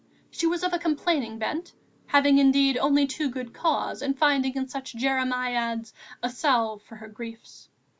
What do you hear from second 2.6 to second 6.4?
only too good cause and finding in such jeremiads a